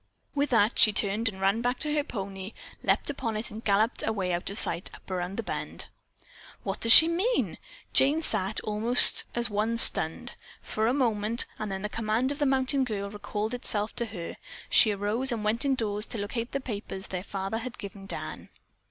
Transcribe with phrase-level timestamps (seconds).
[0.33, 4.03] With that she turned and ran back to her pony, leaped upon it and galloped
[4.03, 5.89] out of sight up around the bend.
[6.63, 7.59] "What does she mean?"
[7.93, 12.47] Jane sat, almost as one stunned, for a moment, then as the command of the
[12.47, 14.37] mountain girl recalled itself to her,
[14.71, 18.49] she arose and went indoors to locate the papers their father had given Dan.